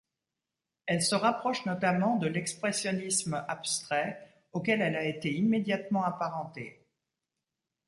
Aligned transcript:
Elle 0.87 1.03
se 1.03 1.13
rapproche 1.13 1.63
notamment 1.67 2.15
de 2.17 2.25
l’expressionnisme 2.25 3.45
abstrait 3.47 4.33
auquel 4.51 4.81
elle 4.81 4.95
a 4.95 5.05
été 5.05 5.31
immédiatement 5.31 6.03
apparenté. 6.03 6.87